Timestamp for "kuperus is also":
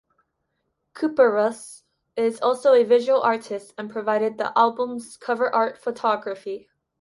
0.95-2.73